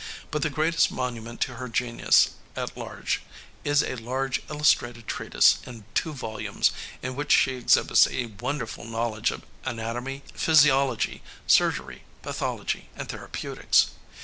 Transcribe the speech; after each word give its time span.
But 0.31 0.41
the 0.41 0.49
greatest 0.49 0.89
monument 0.89 1.41
to 1.41 1.57
her 1.57 1.69
genius 1.69 2.31
is 2.55 3.83
a 3.83 3.95
large 3.97 4.41
illustrated 4.49 5.07
treatise 5.07 5.59
in 5.67 5.85
two 5.93 6.11
volumes, 6.11 6.71
in 7.03 7.15
which 7.15 7.31
she 7.31 7.53
exhibits 7.53 8.07
a 8.07 8.25
wonderful 8.39 8.83
knowledge 8.83 9.29
of 9.29 9.43
anatomy, 9.63 10.23
physiology, 10.33 11.21
surgery, 11.45 12.01
pathology 12.23 12.89
and 12.95 13.09
therapeutics. 13.09 13.91